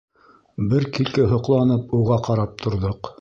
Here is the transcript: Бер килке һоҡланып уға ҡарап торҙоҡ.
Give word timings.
Бер 0.71 0.87
килке 0.95 1.27
һоҡланып 1.33 1.93
уға 1.99 2.21
ҡарап 2.29 2.57
торҙоҡ. 2.65 3.09